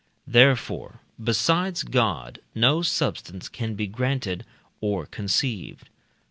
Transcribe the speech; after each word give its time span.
Therefore, 0.25 0.99
besides 1.23 1.83
God 1.83 2.39
no 2.55 2.81
substance 2.81 3.47
can 3.47 3.75
be 3.75 3.85
granted 3.85 4.45
or 4.79 5.05
conceived. 5.05 5.89